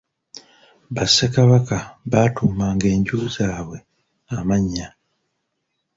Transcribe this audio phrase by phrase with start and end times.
[0.93, 1.77] Bassekabaka
[2.11, 3.77] baatuumanga enju zaabwe
[4.37, 4.87] amannya.